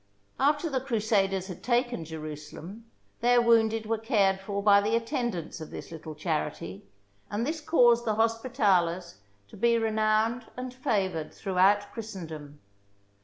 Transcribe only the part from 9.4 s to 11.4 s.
to be renowned and favoured